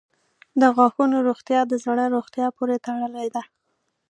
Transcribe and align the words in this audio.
•د 0.61 0.61
غاښونو 0.75 1.17
روغتیا 1.29 1.61
د 1.67 1.73
زړه 1.85 2.05
روغتیا 2.15 2.47
پورې 2.57 2.75
تړلې 2.85 3.27
ده. 3.35 3.43